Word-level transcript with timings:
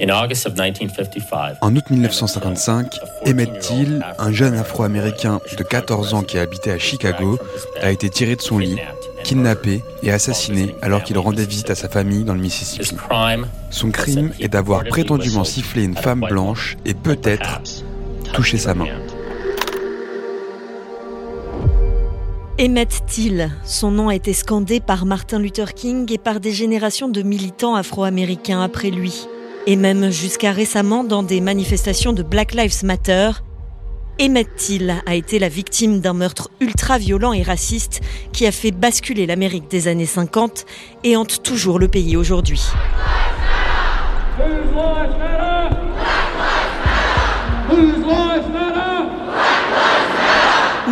En 0.00 1.76
août 1.76 1.84
1955, 1.90 2.98
Emmett 3.26 3.58
Till, 3.60 4.04
un 4.18 4.32
jeune 4.32 4.54
afro-américain 4.54 5.40
de 5.56 5.62
14 5.62 6.14
ans 6.14 6.22
qui 6.22 6.38
habitait 6.38 6.70
à 6.70 6.78
Chicago, 6.78 7.38
a 7.82 7.90
été 7.90 8.08
tiré 8.08 8.36
de 8.36 8.40
son 8.40 8.58
lit, 8.58 8.78
kidnappé 9.22 9.82
et 10.02 10.10
assassiné 10.10 10.74
alors 10.80 11.02
qu'il 11.02 11.18
rendait 11.18 11.44
visite 11.44 11.70
à 11.70 11.74
sa 11.74 11.88
famille 11.88 12.24
dans 12.24 12.34
le 12.34 12.40
Mississippi. 12.40 12.96
Son 13.70 13.90
crime 13.90 14.32
est 14.40 14.48
d'avoir 14.48 14.84
prétendument 14.84 15.44
sifflé 15.44 15.84
une 15.84 15.96
femme 15.96 16.20
blanche 16.20 16.76
et 16.86 16.94
peut-être 16.94 17.60
touché 18.32 18.56
sa 18.56 18.74
main. 18.74 18.86
Emmett 22.58 23.02
Till, 23.06 23.50
son 23.64 23.90
nom 23.90 24.08
a 24.08 24.14
été 24.14 24.32
scandé 24.32 24.78
par 24.80 25.04
Martin 25.04 25.38
Luther 25.38 25.74
King 25.74 26.10
et 26.12 26.18
par 26.18 26.38
des 26.38 26.52
générations 26.52 27.08
de 27.08 27.22
militants 27.22 27.74
afro-américains 27.74 28.62
après 28.62 28.90
lui, 28.90 29.26
et 29.66 29.76
même 29.76 30.10
jusqu'à 30.10 30.52
récemment 30.52 31.04
dans 31.04 31.22
des 31.22 31.40
manifestations 31.40 32.12
de 32.12 32.22
Black 32.22 32.54
Lives 32.54 32.84
Matter. 32.84 33.30
Emmett 34.20 34.54
Till 34.56 34.94
a 35.06 35.14
été 35.14 35.38
la 35.38 35.48
victime 35.48 36.00
d'un 36.00 36.12
meurtre 36.12 36.50
ultra-violent 36.60 37.32
et 37.32 37.42
raciste 37.42 38.00
qui 38.32 38.46
a 38.46 38.52
fait 38.52 38.70
basculer 38.70 39.26
l'Amérique 39.26 39.70
des 39.70 39.88
années 39.88 40.06
50 40.06 40.66
et 41.04 41.16
hante 41.16 41.42
toujours 41.42 41.78
le 41.78 41.88
pays 41.88 42.16
aujourd'hui. 42.16 42.62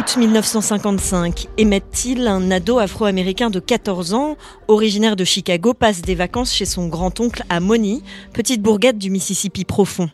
Août 0.01 0.17
1955, 0.17 1.49
Emmett 1.61 1.85
Till, 1.91 2.27
un 2.27 2.51
ado 2.51 2.79
afro-américain 2.79 3.51
de 3.51 3.61
14 3.61 4.15
ans, 4.15 4.39
originaire 4.67 5.15
de 5.15 5.25
Chicago, 5.25 5.75
passe 5.75 6.01
des 6.01 6.15
vacances 6.15 6.55
chez 6.55 6.65
son 6.65 6.89
grand-oncle 6.89 7.45
à 7.51 7.61
Moni, 7.61 8.03
petite 8.33 8.63
bourgade 8.63 8.97
du 8.97 9.11
Mississippi 9.11 9.67
profond. 9.67 10.09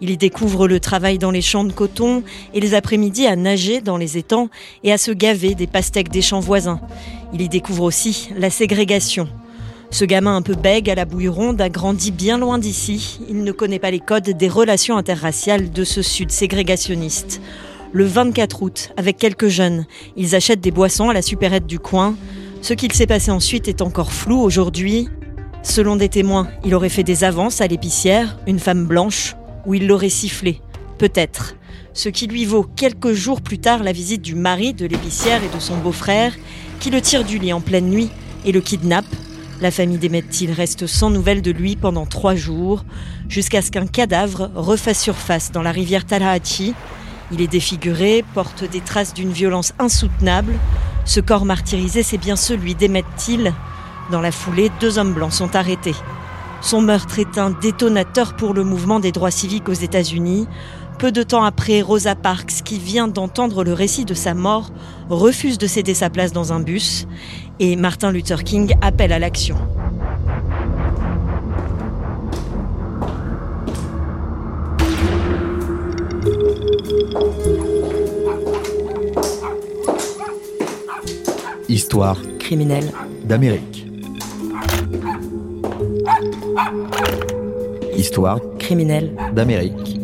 Il 0.00 0.10
y 0.10 0.16
découvre 0.16 0.68
le 0.68 0.78
travail 0.78 1.18
dans 1.18 1.32
les 1.32 1.42
champs 1.42 1.64
de 1.64 1.72
coton 1.72 2.22
et 2.54 2.60
les 2.60 2.74
après-midi 2.74 3.26
à 3.26 3.34
nager 3.34 3.80
dans 3.80 3.96
les 3.96 4.18
étangs 4.18 4.50
et 4.84 4.92
à 4.92 4.98
se 4.98 5.10
gaver 5.10 5.56
des 5.56 5.66
pastèques 5.66 6.10
des 6.10 6.22
champs 6.22 6.38
voisins. 6.38 6.80
Il 7.32 7.42
y 7.42 7.48
découvre 7.48 7.82
aussi 7.82 8.30
la 8.36 8.50
ségrégation. 8.50 9.28
Ce 9.90 10.04
gamin 10.04 10.36
un 10.36 10.42
peu 10.42 10.54
bègue 10.54 10.88
à 10.88 10.94
la 10.94 11.06
bouille 11.06 11.26
ronde 11.26 11.60
a 11.60 11.68
grandi 11.68 12.12
bien 12.12 12.38
loin 12.38 12.58
d'ici. 12.58 13.18
Il 13.28 13.42
ne 13.42 13.50
connaît 13.50 13.80
pas 13.80 13.90
les 13.90 13.98
codes 13.98 14.30
des 14.30 14.48
relations 14.48 14.96
interraciales 14.96 15.72
de 15.72 15.82
ce 15.82 16.02
sud 16.02 16.30
ségrégationniste 16.30 17.40
le 17.94 18.04
24 18.04 18.62
août 18.62 18.92
avec 18.96 19.16
quelques 19.16 19.46
jeunes. 19.46 19.86
Ils 20.16 20.34
achètent 20.34 20.60
des 20.60 20.72
boissons 20.72 21.08
à 21.08 21.14
la 21.14 21.22
supérette 21.22 21.66
du 21.66 21.78
coin. 21.78 22.16
Ce 22.60 22.74
qu'il 22.74 22.92
s'est 22.92 23.06
passé 23.06 23.30
ensuite 23.30 23.68
est 23.68 23.82
encore 23.82 24.12
flou 24.12 24.40
aujourd'hui. 24.40 25.08
Selon 25.62 25.94
des 25.94 26.08
témoins, 26.08 26.48
il 26.64 26.74
aurait 26.74 26.88
fait 26.88 27.04
des 27.04 27.22
avances 27.22 27.60
à 27.60 27.68
l'épicière, 27.68 28.36
une 28.48 28.58
femme 28.58 28.84
blanche, 28.84 29.36
ou 29.64 29.74
il 29.74 29.86
l'aurait 29.86 30.08
sifflé. 30.08 30.60
Peut-être. 30.98 31.54
Ce 31.92 32.08
qui 32.08 32.26
lui 32.26 32.44
vaut 32.44 32.64
quelques 32.64 33.12
jours 33.12 33.40
plus 33.40 33.60
tard 33.60 33.84
la 33.84 33.92
visite 33.92 34.22
du 34.22 34.34
mari 34.34 34.74
de 34.74 34.86
l'épicière 34.86 35.42
et 35.44 35.54
de 35.54 35.60
son 35.60 35.76
beau-frère, 35.76 36.34
qui 36.80 36.90
le 36.90 37.00
tire 37.00 37.24
du 37.24 37.38
lit 37.38 37.52
en 37.52 37.60
pleine 37.60 37.88
nuit 37.88 38.10
et 38.44 38.50
le 38.50 38.60
kidnappe. 38.60 39.06
La 39.60 39.70
famille 39.70 39.98
d'Emmett 39.98 40.26
reste 40.56 40.88
sans 40.88 41.10
nouvelles 41.10 41.42
de 41.42 41.52
lui 41.52 41.76
pendant 41.76 42.06
trois 42.06 42.34
jours, 42.34 42.84
jusqu'à 43.28 43.62
ce 43.62 43.70
qu'un 43.70 43.86
cadavre 43.86 44.50
refasse 44.56 45.00
surface 45.00 45.52
dans 45.52 45.62
la 45.62 45.70
rivière 45.70 46.04
Tallahatchie, 46.04 46.74
il 47.30 47.40
est 47.40 47.48
défiguré, 47.48 48.24
porte 48.34 48.64
des 48.64 48.80
traces 48.80 49.14
d'une 49.14 49.32
violence 49.32 49.72
insoutenable. 49.78 50.54
Ce 51.04 51.20
corps 51.20 51.44
martyrisé, 51.44 52.02
c'est 52.02 52.18
bien 52.18 52.36
celui 52.36 52.74
d'Emmett 52.74 53.06
Till. 53.16 53.52
Dans 54.10 54.20
la 54.20 54.32
foulée, 54.32 54.70
deux 54.80 54.98
hommes 54.98 55.14
blancs 55.14 55.32
sont 55.32 55.56
arrêtés. 55.56 55.94
Son 56.60 56.80
meurtre 56.80 57.18
est 57.18 57.38
un 57.38 57.50
détonateur 57.50 58.36
pour 58.36 58.54
le 58.54 58.64
mouvement 58.64 59.00
des 59.00 59.12
droits 59.12 59.30
civiques 59.30 59.68
aux 59.68 59.74
États-Unis. 59.74 60.46
Peu 60.98 61.12
de 61.12 61.22
temps 61.22 61.44
après, 61.44 61.82
Rosa 61.82 62.14
Parks, 62.14 62.62
qui 62.64 62.78
vient 62.78 63.08
d'entendre 63.08 63.64
le 63.64 63.72
récit 63.72 64.04
de 64.04 64.14
sa 64.14 64.32
mort, 64.32 64.70
refuse 65.10 65.58
de 65.58 65.66
céder 65.66 65.94
sa 65.94 66.08
place 66.08 66.32
dans 66.32 66.52
un 66.52 66.60
bus 66.60 67.06
et 67.58 67.76
Martin 67.76 68.12
Luther 68.12 68.44
King 68.44 68.74
appelle 68.80 69.12
à 69.12 69.18
l'action. 69.18 69.56
Histoire 81.68 82.20
criminelle 82.38 82.92
d'Amérique. 83.24 83.86
Histoire 87.96 88.38
criminelle 88.58 89.16
d'Amérique. 89.34 90.03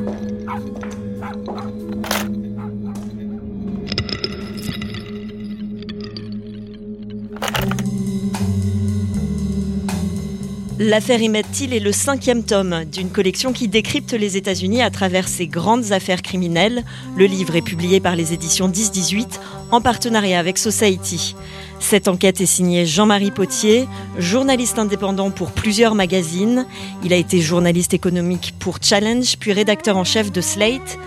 L'affaire 10.82 11.20
Emmett 11.20 11.44
Till 11.52 11.74
est 11.74 11.78
le 11.78 11.92
cinquième 11.92 12.42
tome 12.42 12.86
d'une 12.86 13.10
collection 13.10 13.52
qui 13.52 13.68
décrypte 13.68 14.14
les 14.14 14.38
États-Unis 14.38 14.80
à 14.80 14.88
travers 14.88 15.28
ses 15.28 15.46
grandes 15.46 15.92
affaires 15.92 16.22
criminelles. 16.22 16.84
Le 17.18 17.26
livre 17.26 17.54
est 17.54 17.60
publié 17.60 18.00
par 18.00 18.16
les 18.16 18.32
éditions 18.32 18.66
10-18 18.66 19.26
en 19.72 19.82
partenariat 19.82 20.38
avec 20.38 20.56
Society. 20.56 21.36
Cette 21.80 22.08
enquête 22.08 22.40
est 22.40 22.46
signée 22.46 22.86
Jean-Marie 22.86 23.30
Potier, 23.30 23.86
journaliste 24.16 24.78
indépendant 24.78 25.30
pour 25.30 25.52
plusieurs 25.52 25.94
magazines. 25.94 26.64
Il 27.04 27.12
a 27.12 27.16
été 27.16 27.42
journaliste 27.42 27.92
économique 27.92 28.54
pour 28.58 28.78
Challenge, 28.80 29.36
puis 29.38 29.52
rédacteur 29.52 29.98
en 29.98 30.04
chef 30.04 30.32
de 30.32 30.40
Slate. 30.40 30.98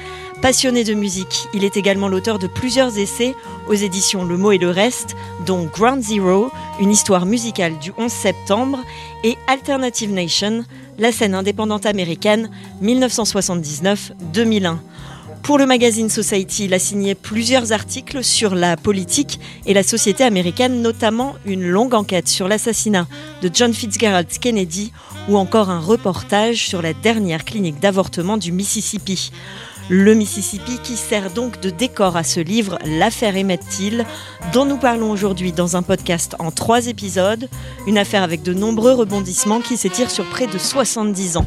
Passionné 0.44 0.84
de 0.84 0.94
musique, 0.94 1.48
il 1.54 1.64
est 1.64 1.78
également 1.78 2.10
l'auteur 2.10 2.38
de 2.38 2.48
plusieurs 2.48 2.98
essais 2.98 3.34
aux 3.70 3.76
éditions 3.76 4.26
Le 4.26 4.36
Mot 4.36 4.52
et 4.52 4.58
le 4.58 4.70
Reste, 4.70 5.16
dont 5.46 5.64
Ground 5.64 6.04
Zero, 6.04 6.52
une 6.82 6.92
histoire 6.92 7.26
musicale 7.26 7.80
du 7.80 7.94
11 7.98 8.12
septembre, 8.12 8.80
et 9.24 9.38
Alternative 9.48 10.12
Nation, 10.12 10.66
la 11.00 11.14
scène 11.14 11.34
indépendante 11.34 11.86
américaine 11.86 12.50
1979-2001. 12.84 14.80
Pour 15.44 15.58
le 15.58 15.66
magazine 15.66 16.10
Society, 16.10 16.66
il 16.66 16.74
a 16.74 16.80
signé 16.80 17.16
plusieurs 17.16 17.72
articles 17.72 18.22
sur 18.22 18.54
la 18.54 18.76
politique 18.76 19.40
et 19.66 19.74
la 19.74 19.84
société 19.84 20.26
américaine, 20.26 20.82
notamment 20.82 21.36
une 21.46 21.66
longue 21.66 21.94
enquête 21.94 22.28
sur 22.28 22.50
l'assassinat 22.50 23.08
de 23.42 23.50
John 23.54 23.74
Fitzgerald 23.74 24.28
Kennedy 24.28 24.92
ou 25.30 25.38
encore 25.38 25.70
un 25.70 25.80
reportage 25.80 26.68
sur 26.68 26.82
la 26.82 26.94
dernière 26.94 27.46
clinique 27.46 27.80
d'avortement 27.80 28.36
du 28.36 28.52
Mississippi. 28.52 29.32
Le 29.90 30.14
Mississippi 30.14 30.80
qui 30.82 30.96
sert 30.96 31.30
donc 31.32 31.60
de 31.60 31.70
décor 31.70 32.16
à 32.16 32.24
ce 32.24 32.40
livre, 32.40 32.80
L'affaire 32.86 33.36
Emmett 33.36 33.62
Till, 33.68 34.06
dont 34.54 34.66
nous 34.66 34.78
parlons 34.78 35.12
aujourd'hui 35.12 35.52
dans 35.52 35.76
un 35.76 35.82
podcast 35.82 36.36
en 36.40 36.52
trois 36.52 36.88
épisodes, 36.88 37.50
une 37.86 37.98
affaire 37.98 38.24
avec 38.24 38.44
de 38.44 38.54
nombreux 38.54 38.94
rebondissements 38.94 39.60
qui 39.60 39.76
s'étire 39.76 40.10
sur 40.10 40.26
près 40.30 40.48
de 40.48 40.58
70 40.58 41.38
ans. 41.38 41.46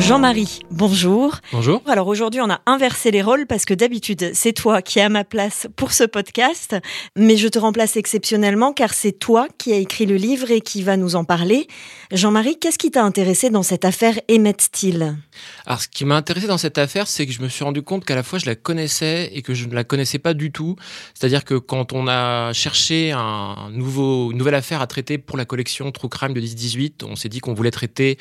Jean-Marie, 0.00 0.60
bonjour. 0.70 1.36
Bonjour. 1.52 1.82
Alors 1.86 2.08
aujourd'hui, 2.08 2.40
on 2.40 2.48
a 2.48 2.62
inversé 2.64 3.10
les 3.10 3.20
rôles 3.20 3.46
parce 3.46 3.66
que 3.66 3.74
d'habitude, 3.74 4.30
c'est 4.32 4.54
toi 4.54 4.80
qui 4.80 4.98
es 4.98 5.02
à 5.02 5.10
ma 5.10 5.24
place 5.24 5.68
pour 5.76 5.92
ce 5.92 6.04
podcast, 6.04 6.74
mais 7.16 7.36
je 7.36 7.48
te 7.48 7.58
remplace 7.58 7.98
exceptionnellement 7.98 8.72
car 8.72 8.94
c'est 8.94 9.12
toi 9.12 9.46
qui 9.58 9.74
as 9.74 9.76
écrit 9.76 10.06
le 10.06 10.16
livre 10.16 10.50
et 10.50 10.62
qui 10.62 10.82
va 10.82 10.96
nous 10.96 11.16
en 11.16 11.24
parler. 11.24 11.68
Jean-Marie, 12.12 12.58
qu'est-ce 12.58 12.78
qui 12.78 12.90
t'a 12.90 13.04
intéressé 13.04 13.50
dans 13.50 13.62
cette 13.62 13.84
affaire 13.84 14.18
Emmett 14.30 14.70
Till? 14.72 15.18
Alors 15.66 15.82
ce 15.82 15.88
qui 15.88 16.06
m'a 16.06 16.16
intéressé 16.16 16.46
dans 16.46 16.58
cette 16.58 16.78
affaire, 16.78 17.06
c'est 17.06 17.26
que 17.26 17.32
je 17.32 17.42
me 17.42 17.48
suis 17.48 17.62
rendu 17.62 17.82
compte 17.82 18.06
qu'à 18.06 18.14
la 18.14 18.22
fois 18.22 18.38
je 18.38 18.46
la 18.46 18.54
connaissais 18.54 19.30
et 19.34 19.42
que 19.42 19.52
je 19.52 19.66
ne 19.66 19.74
la 19.74 19.84
connaissais 19.84 20.18
pas 20.18 20.32
du 20.32 20.50
tout. 20.50 20.76
C'est-à-dire 21.12 21.44
que 21.44 21.54
quand 21.54 21.92
on 21.92 22.08
a 22.08 22.54
cherché 22.54 23.12
un 23.12 23.68
nouveau, 23.70 24.32
une 24.32 24.38
nouvelle 24.38 24.54
affaire 24.54 24.80
à 24.80 24.86
traiter 24.86 25.18
pour 25.18 25.36
la 25.36 25.44
collection 25.44 25.92
True 25.92 26.08
Crime 26.08 26.32
de 26.32 26.40
10-18, 26.40 27.04
on 27.04 27.16
s'est 27.16 27.28
dit 27.28 27.40
qu'on 27.40 27.52
voulait 27.52 27.70
traiter 27.70 28.16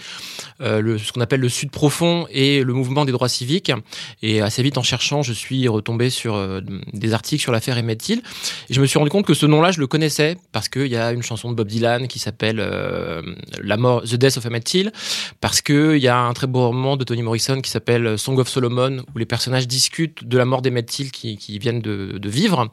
euh, 0.60 0.82
le, 0.82 0.98
ce 0.98 1.14
qu'on 1.14 1.22
appelle 1.22 1.40
le 1.40 1.48
Sud 1.48 1.69
profond 1.72 2.28
et 2.32 2.64
le 2.64 2.74
mouvement 2.74 3.06
des 3.06 3.12
droits 3.12 3.30
civiques. 3.30 3.72
Et 4.22 4.42
assez 4.42 4.64
vite, 4.64 4.78
en 4.78 4.84
cherchant, 4.84 5.22
je 5.22 5.34
suis 5.34 5.68
retombé 5.68 6.10
sur 6.10 6.36
euh, 6.36 6.62
des 6.94 7.14
articles 7.14 7.42
sur 7.42 7.52
l'affaire 7.52 7.78
Emmett 7.78 8.00
Till. 8.00 8.22
Et 8.70 8.74
je 8.74 8.82
me 8.82 8.86
suis 8.86 8.98
rendu 8.98 9.10
compte 9.10 9.26
que 9.26 9.34
ce 9.34 9.46
nom-là, 9.46 9.72
je 9.72 9.80
le 9.80 9.88
connaissais 9.88 10.38
parce 10.52 10.70
qu'il 10.70 10.88
y 10.88 10.98
a 10.98 11.12
une 11.12 11.24
chanson 11.24 11.50
de 11.50 11.56
Bob 11.56 11.68
Dylan 11.68 12.08
qui 12.08 12.20
s'appelle 12.20 12.60
euh, 12.60 13.22
La 13.62 13.78
mort, 13.78 14.04
The 14.04 14.16
Death 14.16 14.38
of 14.38 14.46
Emmett 14.46 14.64
Till, 14.64 14.92
parce 15.42 15.62
qu'il 15.62 15.98
y 15.98 16.08
a 16.08 16.18
un 16.18 16.34
très 16.34 16.48
beau 16.48 16.68
roman 16.68 16.98
de 16.98 17.04
Toni 17.04 17.22
Morrison 17.22 17.62
qui 17.62 17.70
s'appelle 17.70 18.18
Song 18.18 18.38
of 18.40 18.50
Solomon, 18.50 19.04
où 19.14 19.18
les 19.18 19.26
personnages 19.26 19.68
discutent 19.68 20.24
de 20.24 20.38
la 20.38 20.46
mort 20.46 20.62
d'Emmett 20.62 20.86
Till 20.86 21.12
qui, 21.12 21.38
qui 21.38 21.60
viennent 21.60 21.82
de 21.82 22.30
vivre 22.30 22.70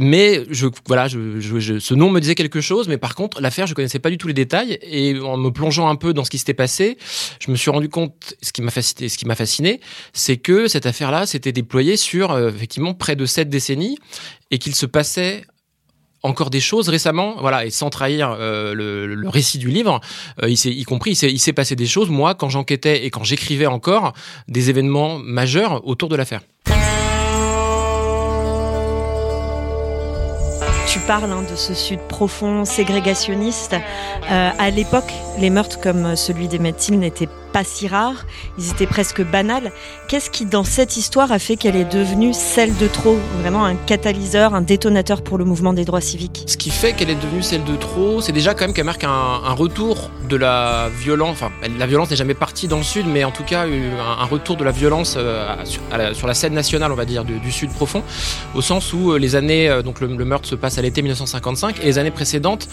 mais 0.00 0.42
je, 0.50 0.66
voilà, 0.86 1.06
je, 1.06 1.38
je, 1.38 1.78
ce 1.78 1.94
nom 1.94 2.10
me 2.10 2.20
disait 2.20 2.34
quelque 2.34 2.60
chose, 2.60 2.88
mais 2.88 2.98
par 2.98 3.14
contre, 3.14 3.40
l'affaire, 3.40 3.66
je 3.66 3.74
connaissais 3.74 4.00
pas 4.00 4.10
du 4.10 4.18
tout 4.18 4.26
les 4.26 4.34
détails. 4.34 4.78
Et 4.82 5.18
en 5.20 5.36
me 5.36 5.50
plongeant 5.50 5.88
un 5.88 5.94
peu 5.94 6.12
dans 6.12 6.24
ce 6.24 6.30
qui 6.30 6.38
s'était 6.38 6.54
passé, 6.54 6.98
je 7.38 7.50
me 7.50 7.56
suis 7.56 7.70
rendu 7.70 7.88
compte, 7.88 8.34
ce 8.42 8.52
qui 8.52 8.62
m'a 8.62 8.72
fasciné, 8.72 9.08
ce 9.08 9.16
qui 9.16 9.26
m'a 9.26 9.36
fasciné, 9.36 9.80
c'est 10.12 10.36
que 10.36 10.66
cette 10.66 10.86
affaire-là 10.86 11.26
s'était 11.26 11.52
déployée 11.52 11.96
sur 11.96 12.32
euh, 12.32 12.50
effectivement 12.50 12.92
près 12.94 13.14
de 13.14 13.24
sept 13.24 13.48
décennies 13.48 13.96
et 14.50 14.58
qu'il 14.58 14.74
se 14.74 14.86
passait 14.86 15.44
encore 16.24 16.50
des 16.50 16.60
choses 16.60 16.88
récemment, 16.88 17.36
voilà, 17.38 17.66
et 17.66 17.70
sans 17.70 17.90
trahir 17.90 18.34
le, 18.38 19.28
récit 19.28 19.58
du 19.58 19.68
livre, 19.68 20.00
s'est, 20.54 20.70
y 20.70 20.84
compris, 20.84 21.10
il 21.10 21.38
s'est 21.38 21.52
passé 21.52 21.76
des 21.76 21.84
choses, 21.84 22.08
moi, 22.08 22.34
quand 22.34 22.48
j'enquêtais 22.48 23.04
et 23.04 23.10
quand 23.10 23.24
j'écrivais 23.24 23.66
encore, 23.66 24.14
des 24.48 24.70
événements 24.70 25.18
majeurs 25.18 25.86
autour 25.86 26.08
de 26.08 26.16
l'affaire. 26.16 26.40
Tu 31.04 31.08
parles 31.08 31.32
hein, 31.32 31.44
de 31.50 31.56
ce 31.56 31.74
sud 31.74 32.00
profond, 32.08 32.64
ségrégationniste. 32.64 33.74
Euh, 34.30 34.50
à 34.58 34.70
l'époque, 34.70 35.12
les 35.38 35.50
meurtres 35.50 35.78
comme 35.78 36.16
celui 36.16 36.48
des 36.48 36.72
Till 36.72 36.98
n'étaient 36.98 37.28
pas 37.54 37.62
si 37.62 37.86
rares, 37.86 38.26
ils 38.58 38.70
étaient 38.70 38.88
presque 38.88 39.22
banals. 39.22 39.70
Qu'est-ce 40.08 40.28
qui, 40.28 40.44
dans 40.44 40.64
cette 40.64 40.96
histoire, 40.96 41.30
a 41.30 41.38
fait 41.38 41.54
qu'elle 41.54 41.76
est 41.76 41.84
devenue 41.84 42.34
celle 42.34 42.76
de 42.76 42.88
trop? 42.88 43.16
Vraiment 43.42 43.64
un 43.64 43.76
catalyseur, 43.76 44.54
un 44.56 44.60
détonateur 44.60 45.22
pour 45.22 45.38
le 45.38 45.44
mouvement 45.44 45.72
des 45.72 45.84
droits 45.84 46.00
civiques 46.00 46.42
Ce 46.48 46.56
qui 46.56 46.70
fait 46.70 46.94
qu'elle 46.94 47.10
est 47.10 47.14
devenue 47.14 47.44
celle 47.44 47.62
de 47.62 47.76
trop, 47.76 48.20
c'est 48.20 48.32
déjà 48.32 48.54
quand 48.54 48.64
même 48.64 48.74
qu'elle 48.74 48.84
marque 48.84 49.04
un, 49.04 49.54
retour 49.54 50.10
de 50.28 50.34
la 50.34 50.90
violence. 50.98 51.30
Enfin, 51.30 51.52
la 51.78 51.86
violence 51.86 52.10
n'est 52.10 52.16
jamais 52.16 52.34
partie 52.34 52.66
dans 52.66 52.78
le 52.78 52.82
Sud, 52.82 53.06
mais 53.06 53.22
en 53.22 53.30
tout 53.30 53.44
cas, 53.44 53.66
un, 53.66 54.24
retour 54.24 54.56
de 54.56 54.64
la 54.64 54.72
violence 54.72 55.14
euh, 55.16 55.54
sur, 56.12 56.26
la, 56.26 56.34
scène 56.34 56.54
nationale, 56.54 56.90
on 56.90 56.96
va 56.96 57.04
dire, 57.04 57.24
du, 57.24 57.52
Sud 57.52 57.70
profond, 57.70 58.02
au 58.56 58.62
sens 58.62 58.92
où 58.92 59.12
euh, 59.12 59.16
les 59.16 59.36
années, 59.36 59.68
euh, 59.68 59.82
donc 59.82 60.00
le 60.00 60.08
meurtre 60.08 60.48
se 60.48 60.56
passe 60.56 60.76
à 60.78 60.82
l'été 60.82 61.02
1955, 61.02 61.78
et 61.78 61.84
les 61.84 61.98
années 61.98 62.10
précédentes, 62.10 62.68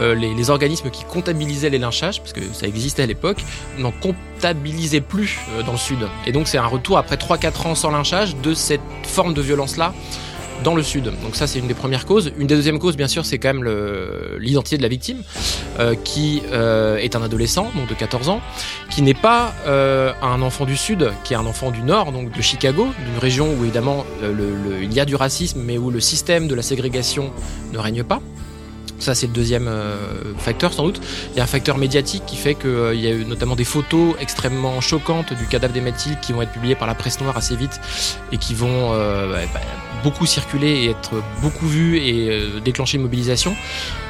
euh, 0.00 0.14
les, 0.14 0.50
organismes 0.50 0.90
qui 0.90 1.04
comptabilisaient 1.04 1.70
les 1.70 1.78
lynchages, 1.78 2.20
parce 2.20 2.32
que 2.32 2.40
ça 2.52 2.66
existait 2.66 3.02
à 3.02 3.06
l'époque, 3.06 3.44
n'en 3.78 3.92
comptabilisaient 3.92 5.00
plus 5.00 5.38
euh, 5.50 5.62
dans 5.62 5.72
le 5.72 5.78
Sud. 5.78 5.98
Et 6.26 6.32
donc 6.32 6.48
c'est 6.48 6.58
un 6.58 6.66
retour 6.66 6.98
après 6.98 7.16
3-4 7.16 7.68
ans 7.68 7.74
sans 7.74 7.90
lynchage 7.90 8.36
de 8.36 8.54
cette 8.54 8.80
forme 9.04 9.34
de 9.34 9.42
violence-là 9.42 9.94
dans 10.64 10.74
le 10.76 10.82
sud. 10.84 11.04
Donc 11.22 11.34
ça 11.34 11.48
c'est 11.48 11.58
une 11.58 11.66
des 11.66 11.74
premières 11.74 12.06
causes. 12.06 12.32
Une 12.38 12.46
des 12.46 12.54
deuxièmes 12.54 12.78
causes 12.78 12.96
bien 12.96 13.08
sûr 13.08 13.26
c'est 13.26 13.38
quand 13.38 13.52
même 13.52 13.68
l'identité 14.38 14.76
de 14.76 14.82
la 14.82 14.88
victime 14.88 15.22
euh, 15.80 15.96
qui 16.04 16.40
est 16.52 17.16
un 17.16 17.22
adolescent 17.22 17.70
donc 17.74 17.88
de 17.88 17.94
14 17.94 18.28
ans 18.28 18.40
qui 18.88 19.02
n'est 19.02 19.12
pas 19.12 19.52
un 19.66 20.40
enfant 20.40 20.64
du 20.64 20.76
sud 20.76 21.10
qui 21.24 21.32
est 21.34 21.36
un 21.36 21.46
enfant 21.46 21.72
du 21.72 21.82
nord 21.82 22.12
donc 22.12 22.30
de 22.30 22.42
Chicago 22.42 22.86
d'une 23.04 23.18
région 23.18 23.52
où 23.58 23.64
évidemment 23.64 24.06
il 24.22 24.92
y 24.92 25.00
a 25.00 25.04
du 25.04 25.16
racisme 25.16 25.60
mais 25.64 25.78
où 25.78 25.90
le 25.90 25.98
système 25.98 26.46
de 26.46 26.54
la 26.54 26.62
ségrégation 26.62 27.32
ne 27.72 27.78
règne 27.78 28.04
pas. 28.04 28.20
Ça, 29.02 29.16
c'est 29.16 29.26
le 29.26 29.32
deuxième 29.32 29.66
euh, 29.66 29.96
facteur, 30.38 30.72
sans 30.72 30.84
doute. 30.84 31.00
Il 31.32 31.36
y 31.36 31.40
a 31.40 31.42
un 31.42 31.48
facteur 31.48 31.76
médiatique 31.76 32.22
qui 32.24 32.36
fait 32.36 32.54
qu'il 32.54 32.70
euh, 32.70 32.94
y 32.94 33.08
a 33.08 33.10
eu 33.10 33.24
notamment 33.24 33.56
des 33.56 33.64
photos 33.64 34.14
extrêmement 34.20 34.80
choquantes 34.80 35.32
du 35.32 35.48
cadavre 35.48 35.74
d'Emmett 35.74 35.96
qui 36.22 36.32
vont 36.32 36.40
être 36.40 36.52
publiées 36.52 36.76
par 36.76 36.86
la 36.86 36.94
presse 36.94 37.20
noire 37.20 37.36
assez 37.36 37.56
vite 37.56 37.80
et 38.30 38.38
qui 38.38 38.54
vont 38.54 38.92
euh, 38.92 39.44
bah, 39.52 39.60
beaucoup 40.04 40.24
circuler 40.24 40.84
et 40.84 40.90
être 40.90 41.14
beaucoup 41.40 41.66
vues 41.66 41.98
et 41.98 42.60
déclencher 42.64 42.96
une 42.96 43.02
mobilisation. 43.02 43.56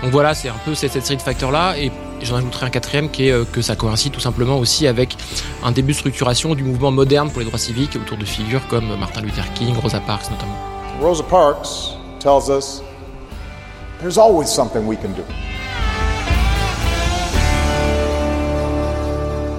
Donc 0.02 0.12
voilà, 0.12 0.34
c'est 0.34 0.50
un 0.50 0.60
peu 0.62 0.74
cette, 0.74 0.92
série 0.92 1.16
de 1.16 1.22
facteurs-là. 1.22 1.78
Et 1.78 1.90
j'en 2.20 2.36
ajouterai 2.36 2.66
un 2.66 2.70
quatrième 2.70 3.10
qui 3.10 3.28
est 3.28 3.50
que 3.50 3.62
ça 3.62 3.76
coïncide 3.76 4.12
tout 4.12 4.20
simplement 4.20 4.58
aussi 4.58 4.86
avec 4.86 5.16
un 5.64 5.72
début 5.72 5.92
de 5.92 5.98
structuration 5.98 6.54
du 6.54 6.64
mouvement 6.64 6.90
moderne 6.90 7.30
pour 7.30 7.40
les 7.40 7.46
droits 7.46 7.58
civiques 7.58 7.96
autour 7.96 8.18
de 8.18 8.26
figures 8.26 8.66
comme 8.68 8.94
Martin 8.98 9.22
Luther 9.22 9.50
King, 9.54 9.74
Rosa 9.74 10.00
Parks 10.00 10.30
notamment. 10.30 10.58
Rosa 11.00 11.22
Parks 11.22 11.96
tells 12.20 12.50
us 12.50 12.82
There's 14.02 14.18
always 14.18 14.50
something 14.50 14.84
we 14.88 14.96
can 14.96 15.12
do. 15.12 15.24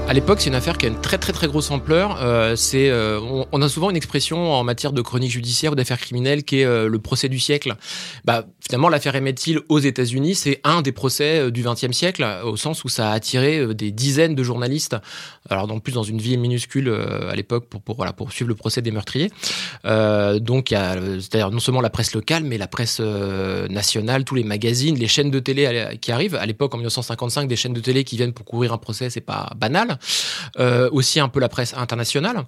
À 0.06 0.12
l'époque, 0.12 0.42
c'est 0.42 0.50
une 0.50 0.56
affaire 0.56 0.78
qui 0.78 0.86
a 0.86 0.90
une 0.90 1.00
très 1.00 1.18
très 1.18 1.32
très 1.32 1.48
grosse 1.48 1.72
ampleur. 1.72 2.22
Euh, 2.22 2.58
c'est, 2.58 2.90
euh, 2.90 3.20
on, 3.52 3.62
a 3.62 3.70
souvent 3.70 3.90
une 3.90 3.96
expression 3.96 4.54
en 4.54 4.64
matière 4.64 4.92
de 4.92 5.02
chronique 5.02 5.32
judiciaire 5.32 5.72
ou 5.72 5.76
d'affaires 5.76 5.98
criminelles 5.98 6.44
qui 6.44 6.60
est 6.60 6.66
euh, 6.66 6.90
le 6.90 7.00
procès 7.00 7.30
du 7.30 7.40
siècle. 7.40 7.76
Bah, 8.26 8.46
finalement, 8.60 8.90
l'affaire 8.90 9.16
Emmett 9.16 9.42
aux 9.70 9.80
États-Unis, 9.80 10.36
c'est 10.36 10.60
un 10.66 10.82
des 10.82 10.92
procès 10.92 11.50
du 11.52 11.64
XXe 11.64 11.94
siècle, 11.94 12.28
au 12.44 12.58
sens 12.58 12.84
où 12.84 12.90
ça 12.90 13.12
a 13.12 13.14
attiré 13.14 13.74
des 13.74 13.92
dizaines 13.92 14.36
de 14.36 14.44
journalistes. 14.44 14.98
Alors, 15.50 15.72
en 15.72 15.80
plus, 15.80 15.94
dans 15.94 16.04
une 16.04 16.20
ville 16.20 16.40
minuscule 16.40 16.90
à 16.90 17.36
l'époque 17.36 17.68
pour, 17.68 18.32
suivre 18.32 18.50
le 18.50 18.56
procès 18.56 18.82
des 18.82 18.92
meurtriers. 18.92 19.32
donc, 19.84 20.68
c'est-à-dire 20.70 21.52
non 21.52 21.60
seulement 21.60 21.82
la 21.82 21.90
presse 21.90 22.14
locale, 22.14 22.44
mais 22.44 22.58
la 22.58 22.68
presse 22.68 23.00
nationale, 23.00 24.24
tous 24.24 24.36
les 24.36 24.44
magazines, 24.44 24.98
les 24.98 25.08
chaînes 25.08 25.32
de 25.32 25.40
télé 25.40 25.98
qui 26.00 26.12
arrivent. 26.12 26.36
À 26.36 26.46
l'époque, 26.46 26.74
en 26.74 26.78
1955, 26.78 27.48
des 27.48 27.56
chaînes 27.56 27.74
de 27.74 27.82
télé 27.82 28.04
qui 28.04 28.18
viennent 28.18 28.34
pour 28.34 28.46
couvrir 28.46 28.72
un 28.74 28.78
procès, 28.78 29.10
c'est 29.10 29.22
pas 29.22 29.52
banal. 29.58 29.93
Euh, 30.60 30.90
aussi 30.92 31.20
un 31.20 31.30
peu 31.30 31.40
la 31.40 31.50
presse 31.50 31.74
internationale. 31.76 32.44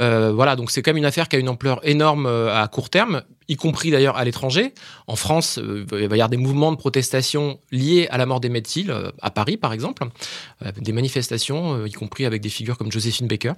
Euh, 0.00 0.32
voilà, 0.32 0.56
donc 0.56 0.70
c'est 0.70 0.82
quand 0.82 0.90
même 0.90 0.98
une 0.98 1.04
affaire 1.06 1.28
qui 1.28 1.36
a 1.36 1.38
une 1.38 1.48
ampleur 1.48 1.80
énorme 1.84 2.26
euh, 2.26 2.54
à 2.54 2.68
court 2.68 2.90
terme, 2.90 3.22
y 3.48 3.56
compris 3.56 3.90
d'ailleurs 3.90 4.16
à 4.16 4.24
l'étranger. 4.24 4.74
En 5.06 5.16
France, 5.16 5.58
il 5.62 5.84
va 5.86 5.98
y 5.98 6.04
avoir 6.04 6.28
des 6.28 6.36
mouvements 6.36 6.72
de 6.72 6.76
protestation 6.76 7.58
liés 7.70 8.08
à 8.10 8.18
la 8.18 8.26
mort 8.26 8.40
des 8.40 8.56
Till, 8.62 8.92
à 9.20 9.30
Paris 9.30 9.56
par 9.56 9.72
exemple, 9.72 10.06
des 10.78 10.92
manifestations, 10.92 11.84
y 11.84 11.92
compris 11.92 12.24
avec 12.24 12.40
des 12.40 12.48
figures 12.48 12.78
comme 12.78 12.90
Joséphine 12.90 13.28
Baker, 13.28 13.52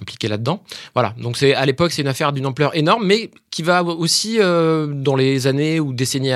impliquées 0.00 0.28
là-dedans. 0.28 0.62
Voilà, 0.94 1.14
donc 1.18 1.36
c'est 1.36 1.54
à 1.54 1.66
l'époque 1.66 1.92
c'est 1.92 2.02
une 2.02 2.08
affaire 2.08 2.32
d'une 2.32 2.46
ampleur 2.46 2.76
énorme, 2.76 3.04
mais 3.04 3.30
qui 3.50 3.62
va 3.62 3.82
aussi 3.82 4.38
dans 4.38 5.16
les 5.16 5.46
années 5.46 5.80
ou 5.80 5.92
décennies 5.92 6.32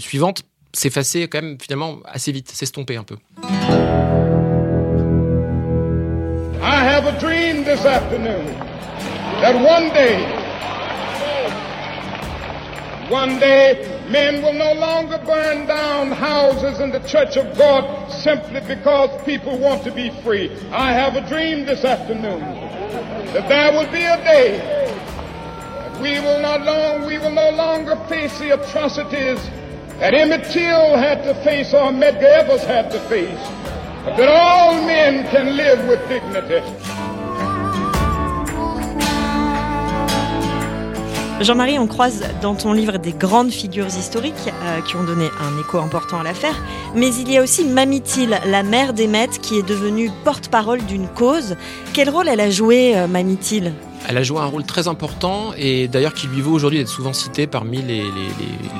suivantes 0.00 0.42
s'effacer 0.72 1.28
quand 1.28 1.42
même 1.42 1.58
finalement 1.60 1.98
assez 2.04 2.32
vite, 2.32 2.50
s'estomper 2.50 2.96
un 2.96 3.04
peu. 3.04 3.16
Have 7.08 7.16
a 7.16 7.20
dream 7.20 7.64
this 7.64 7.86
afternoon 7.86 8.44
that 9.40 9.54
one 9.64 9.88
day, 9.94 10.20
one 13.08 13.40
day, 13.40 14.04
men 14.10 14.42
will 14.42 14.52
no 14.52 14.74
longer 14.74 15.16
burn 15.24 15.66
down 15.66 16.10
houses 16.10 16.80
in 16.80 16.90
the 16.90 16.98
church 17.08 17.38
of 17.38 17.56
God 17.56 18.10
simply 18.10 18.60
because 18.60 19.08
people 19.24 19.56
want 19.56 19.84
to 19.84 19.90
be 19.90 20.10
free. 20.22 20.54
I 20.70 20.92
have 20.92 21.16
a 21.16 21.26
dream 21.26 21.64
this 21.64 21.82
afternoon 21.82 22.40
that 23.32 23.48
there 23.48 23.72
will 23.72 23.90
be 23.90 24.04
a 24.04 24.18
day 24.18 24.58
that 24.58 26.02
we 26.02 26.20
will 26.20 26.40
not 26.40 26.60
long, 26.60 27.06
we 27.06 27.16
will 27.16 27.32
no 27.32 27.48
longer 27.48 27.96
face 28.10 28.38
the 28.38 28.50
atrocities 28.50 29.42
that 29.98 30.12
Emmett 30.12 30.44
Till 30.50 30.94
had 30.94 31.22
to 31.22 31.34
face 31.42 31.72
or 31.72 31.90
Medgar 31.90 32.42
Evers 32.42 32.64
had 32.64 32.90
to 32.90 33.00
face. 33.08 33.68
Jean-Marie, 41.40 41.78
on 41.78 41.86
croise 41.86 42.22
dans 42.42 42.56
ton 42.56 42.72
livre 42.72 42.98
des 42.98 43.12
grandes 43.12 43.52
figures 43.52 43.86
historiques 43.86 44.34
euh, 44.48 44.80
qui 44.82 44.96
ont 44.96 45.04
donné 45.04 45.28
un 45.40 45.60
écho 45.60 45.78
important 45.78 46.18
à 46.18 46.24
l'affaire, 46.24 46.56
mais 46.96 47.14
il 47.14 47.30
y 47.30 47.38
a 47.38 47.42
aussi 47.42 47.64
Mamitil, 47.64 48.40
la 48.44 48.64
mère 48.64 48.92
d'Emmet, 48.92 49.28
qui 49.40 49.56
est 49.56 49.62
devenue 49.62 50.10
porte-parole 50.24 50.84
d'une 50.86 51.06
cause. 51.06 51.54
Quel 51.92 52.10
rôle 52.10 52.28
elle 52.28 52.40
a 52.40 52.50
joué, 52.50 52.96
euh, 52.96 53.06
Mamitil 53.06 53.72
elle 54.06 54.16
a 54.16 54.22
joué 54.22 54.38
un 54.38 54.46
rôle 54.46 54.64
très 54.64 54.88
important 54.88 55.52
et 55.56 55.88
d'ailleurs 55.88 56.14
qui 56.14 56.26
lui 56.28 56.40
vaut 56.40 56.52
aujourd'hui 56.52 56.78
d'être 56.78 56.88
souvent 56.88 57.12
citée 57.12 57.46
parmi 57.46 57.82
les, 57.82 58.02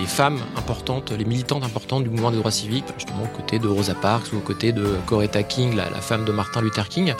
femmes 0.06 0.38
importantes, 0.56 1.12
les 1.12 1.25
militantes 1.25 1.64
importantes 1.64 2.04
du 2.04 2.10
mouvement 2.10 2.30
des 2.30 2.38
droits 2.38 2.50
civiques, 2.50 2.87
justement 2.96 3.25
aux 3.25 3.37
côtés 3.37 3.58
de 3.58 3.68
Rosa 3.68 3.94
Parks 3.94 4.32
ou 4.32 4.37
aux 4.37 4.40
côtés 4.40 4.72
de 4.72 4.96
Coretta 5.06 5.42
King, 5.42 5.76
la, 5.76 5.90
femme 6.00 6.25
de 6.25 6.32
Martin 6.32 6.62
Luther 6.62 6.88
King. 6.88 7.14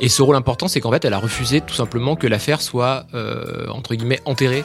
Et 0.00 0.08
ce 0.08 0.22
rôle 0.22 0.36
important, 0.36 0.68
c'est 0.68 0.80
qu'en 0.80 0.90
fait, 0.90 1.04
elle 1.04 1.14
a 1.14 1.18
refusé 1.18 1.60
tout 1.60 1.74
simplement 1.74 2.16
que 2.16 2.26
l'affaire 2.26 2.60
soit, 2.60 3.06
euh, 3.14 3.66
entre 3.68 3.94
guillemets, 3.94 4.20
enterrée 4.24 4.64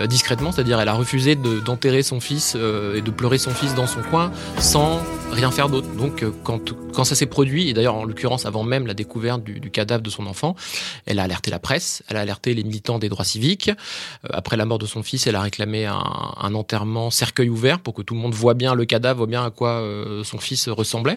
euh, 0.00 0.06
discrètement, 0.06 0.50
c'est-à-dire 0.50 0.80
elle 0.80 0.88
a 0.88 0.94
refusé 0.94 1.36
d'enterrer 1.36 2.02
son 2.02 2.18
fils 2.18 2.54
euh, 2.56 2.96
et 2.96 3.00
de 3.00 3.10
pleurer 3.12 3.38
son 3.38 3.50
fils 3.50 3.74
dans 3.74 3.86
son 3.86 4.00
coin 4.02 4.32
sans 4.58 5.00
rien 5.30 5.50
faire 5.50 5.68
d'autre. 5.68 5.88
Donc 5.96 6.22
euh, 6.22 6.30
quand, 6.44 6.72
quand 6.92 7.04
ça 7.04 7.14
s'est 7.14 7.26
produit, 7.26 7.68
et 7.68 7.74
d'ailleurs 7.74 7.94
en 7.94 8.04
l'occurrence 8.04 8.46
avant 8.46 8.62
même 8.62 8.86
la 8.86 8.94
découverte 8.94 9.42
du, 9.42 9.70
cadavre 9.70 10.02
de 10.02 10.10
son 10.10 10.26
enfant, 10.26 10.54
elle 11.06 11.18
a 11.18 11.24
alerté 11.24 11.50
la 11.50 11.58
presse, 11.58 12.02
elle 12.08 12.16
a 12.16 12.20
alerté 12.20 12.54
les 12.54 12.64
militants 12.64 12.98
des 12.98 13.08
droits 13.08 13.24
civiques. 13.24 13.70
après 14.30 14.56
la 14.56 14.64
mort 14.64 14.78
de 14.78 14.86
son 14.86 15.02
fils, 15.02 15.26
elle 15.26 15.34
a 15.34 15.40
réclamé 15.40 15.86
un, 15.86 16.54
enterrement 16.54 17.10
cercueil 17.10 17.48
ouvert 17.48 17.80
pour 17.80 17.94
que 17.94 18.02
tout 18.02 18.14
le 18.14 18.20
monde 18.20 18.34
voit 18.34 18.54
bien 18.54 18.74
le 18.74 18.84
cadavre, 18.84 19.18
voit 19.18 19.26
bien 19.26 19.44
à 19.44 19.50
quoi 19.50 19.82
son 20.22 20.38
fils 20.38 20.68
ressemblait. 20.68 21.16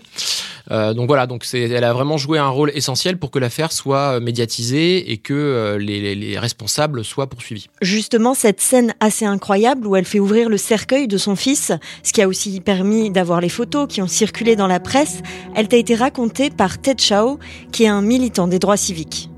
donc 0.70 1.08
voilà, 1.08 1.28
donc 1.28 1.46
elle 1.54 1.84
a 1.84 1.94
vraiment 1.94 2.18
joué 2.18 2.40
un 2.40 2.48
rôle 2.48 2.72
essentiel 2.74 3.18
pour 3.18 3.30
que 3.30 3.38
l'affaire 3.40 3.72
soit 3.72 4.20
médiatisée 4.20 5.12
et 5.12 5.18
que 5.18 5.78
les, 5.80 6.02
les, 6.02 6.16
les 6.16 6.40
responsables 6.40 7.04
soient 7.04 7.28
poursuivis. 7.28 7.68
Justement, 7.82 8.34
cette 8.34 8.62
scène 8.62 8.96
assez 9.00 9.26
incroyable 9.26 9.86
où 9.86 9.96
elle 9.96 10.06
fait 10.06 10.20
ouvrir 10.20 10.50
le 10.50 10.58
cercueil 10.58 11.08
de 11.08 11.18
son 11.18 11.36
fils, 11.36 11.72
ce 12.04 12.14
qui 12.14 12.22
a 12.22 12.28
aussi 12.28 12.60
permis 12.62 13.12
d'avoir 13.12 13.42
les 13.42 13.50
photos 13.50 13.88
qui 13.88 13.97
ont 14.02 14.08
circulé 14.08 14.56
dans 14.56 14.68
la 14.68 14.80
presse. 14.80 15.22
Elle 15.56 15.68
t'a 15.68 15.78
été 15.78 15.96
racontée 15.96 16.50
par 16.50 16.80
Ted 16.80 17.02
Chao, 17.02 17.40
qui 17.72 17.84
est 17.84 17.90
un 17.90 18.02
militant 18.02 18.48
des 18.48 18.60
droits 18.60 18.78
civiques. 18.78 19.30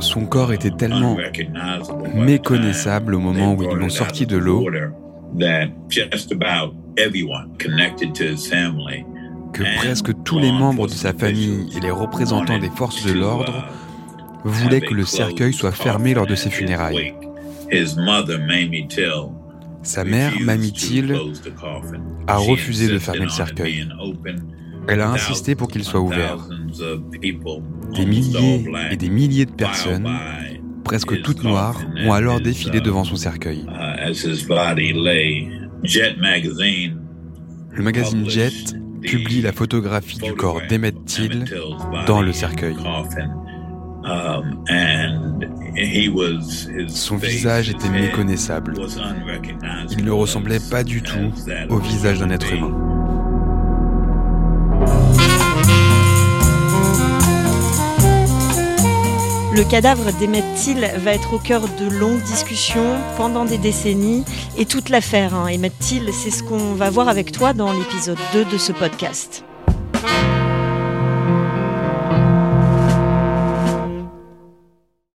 Son 0.00 0.26
corps 0.26 0.52
était 0.52 0.70
tellement 0.70 1.16
méconnaissable 2.14 3.14
au 3.14 3.20
moment 3.20 3.54
où 3.54 3.62
ils 3.62 3.76
l'ont 3.76 3.88
sorti 3.88 4.26
de 4.26 4.36
l'eau 4.36 4.66
que 9.52 9.62
presque 9.76 10.10
tous 10.24 10.38
les 10.38 10.50
membres 10.50 10.86
de 10.86 10.92
sa 10.92 11.12
famille 11.12 11.68
et 11.76 11.80
les 11.80 11.90
représentants 11.90 12.58
des 12.58 12.70
forces 12.70 13.04
de 13.04 13.12
l'ordre 13.12 13.68
voulait 14.44 14.80
que 14.80 14.94
le 14.94 15.04
cercueil 15.04 15.52
soit 15.52 15.72
fermé 15.72 16.14
lors 16.14 16.26
de 16.26 16.34
ses 16.34 16.50
funérailles. 16.50 17.14
Sa 19.82 20.04
mère, 20.04 20.32
Mamie 20.40 20.72
Till, 20.72 21.18
a 22.26 22.36
refusé 22.36 22.88
de 22.88 22.98
fermer 22.98 23.24
le 23.24 23.28
cercueil. 23.28 23.88
Elle 24.88 25.00
a 25.00 25.10
insisté 25.10 25.54
pour 25.54 25.68
qu'il 25.68 25.84
soit 25.84 26.00
ouvert. 26.00 26.48
Des 27.94 28.06
milliers 28.06 28.64
et 28.90 28.96
des 28.96 29.10
milliers 29.10 29.46
de 29.46 29.52
personnes, 29.52 30.08
presque 30.84 31.22
toutes 31.22 31.44
noires, 31.44 31.80
ont 32.04 32.12
alors 32.12 32.40
défilé 32.40 32.80
devant 32.80 33.04
son 33.04 33.16
cercueil. 33.16 33.64
Le 37.74 37.82
magazine 37.82 38.28
Jet 38.28 38.52
publie 39.02 39.42
la 39.42 39.52
photographie 39.52 40.18
du 40.18 40.32
corps 40.34 40.60
d'Emmett 40.68 41.04
Till 41.04 41.44
dans 42.06 42.22
le 42.22 42.32
cercueil. 42.32 42.76
Son 46.88 47.16
visage 47.16 47.70
était 47.70 47.88
méconnaissable. 47.88 48.74
Il 49.90 50.04
ne 50.04 50.10
ressemblait 50.10 50.60
pas 50.70 50.84
du 50.84 51.02
tout 51.02 51.32
au 51.68 51.78
visage 51.78 52.20
d'un 52.20 52.30
être 52.30 52.52
humain. 52.52 52.92
Le 59.54 59.64
cadavre 59.64 60.10
d'Emmett 60.18 60.44
Till 60.56 60.80
va 60.96 61.12
être 61.12 61.34
au 61.34 61.38
cœur 61.38 61.62
de 61.78 61.86
longues 61.98 62.22
discussions 62.22 62.96
pendant 63.18 63.44
des 63.44 63.58
décennies 63.58 64.24
et 64.56 64.64
toute 64.64 64.88
l'affaire. 64.88 65.34
Hein. 65.34 65.48
Emmett 65.54 65.78
Till, 65.78 66.08
c'est 66.10 66.30
ce 66.30 66.42
qu'on 66.42 66.72
va 66.72 66.88
voir 66.88 67.08
avec 67.08 67.32
toi 67.32 67.52
dans 67.52 67.70
l'épisode 67.70 68.16
2 68.32 68.46
de 68.46 68.56
ce 68.56 68.72
podcast. 68.72 69.44